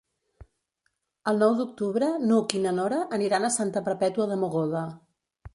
El 1.31 1.37
nou 1.43 1.53
d'octubre 1.59 2.09
n'Hug 2.25 2.57
i 2.61 2.63
na 2.65 2.73
Nora 2.81 3.03
aniran 3.19 3.47
a 3.51 3.55
Santa 3.59 3.87
Perpètua 3.91 4.31
de 4.33 4.43
Mogoda. 4.47 4.87